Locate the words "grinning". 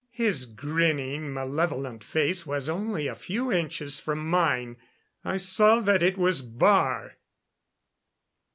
0.45-1.31